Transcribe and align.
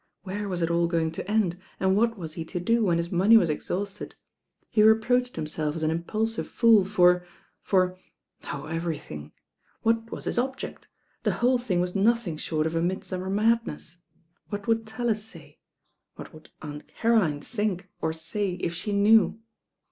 Where 0.23 0.49
was 0.49 0.63
it 0.63 0.71
all 0.71 0.87
going 0.87 1.11
to 1.11 1.29
end, 1.29 1.59
and 1.79 1.95
what 1.95 2.17
was 2.17 2.33
he 2.33 2.43
to 2.45 2.59
do 2.59 2.83
when 2.83 2.97
his 2.97 3.11
money 3.11 3.37
was 3.37 3.51
ex. 3.51 3.67
hausted? 3.67 4.15
He 4.67 4.81
reproached 4.81 5.35
himself 5.35 5.75
as 5.75 5.83
an 5.83 5.91
impulsive 5.91 6.47
fool 6.47 6.83
for 6.85 7.23
for— 7.61 7.99
oh, 8.45 8.65
everything. 8.65 9.31
What 9.83 10.11
was 10.11 10.25
his 10.25 10.39
ob 10.39 10.57
ject? 10.57 10.87
The 11.21 11.33
whole 11.33 11.59
thing 11.59 11.81
was 11.81 11.95
nothing 11.95 12.37
short 12.37 12.65
of 12.65 12.73
a 12.73 12.81
mid 12.81 13.03
summer 13.03 13.29
madness. 13.29 13.97
What 14.49 14.65
would 14.67 14.87
Tallis 14.87 15.23
say? 15.23 15.59
What 16.15 16.33
would 16.33 16.49
Aunt 16.63 16.87
Caroline 16.87 17.39
think, 17.41 17.87
or 18.01 18.11
say, 18.11 18.53
if 18.53 18.73
she 18.73 18.93
knew? 18.93 19.37